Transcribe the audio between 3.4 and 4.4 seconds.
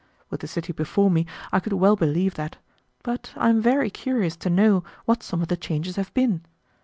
am very curious